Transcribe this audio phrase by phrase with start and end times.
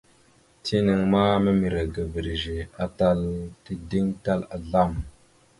[0.63, 3.19] Tinaŋ ma miməre ga virəze, atal
[3.63, 4.91] tideŋ tal azlam.